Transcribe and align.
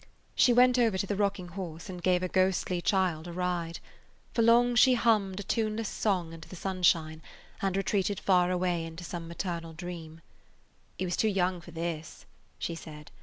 She 0.33 0.51
went 0.51 0.79
over 0.79 0.97
to 0.97 1.05
the 1.05 1.15
rocking 1.15 1.49
horse 1.49 1.87
and 1.87 2.01
gave 2.01 2.23
a 2.23 2.27
ghostly 2.27 2.81
child 2.81 3.27
a 3.27 3.31
ride. 3.31 3.77
For 4.33 4.41
long 4.41 4.73
she 4.73 4.95
hummed 4.95 5.39
a 5.39 5.43
tuneless 5.43 5.89
song 5.89 6.33
into 6.33 6.49
the 6.49 6.55
sunshine 6.55 7.21
and 7.61 7.77
retreated 7.77 8.19
far 8.19 8.49
away 8.49 8.83
into 8.83 9.03
some 9.03 9.27
maternal 9.27 9.73
dream. 9.73 10.21
"He 10.97 11.05
was 11.05 11.15
too 11.15 11.27
young 11.29 11.61
for 11.61 11.69
this," 11.69 12.25
she 12.57 12.73
said. 12.73 13.11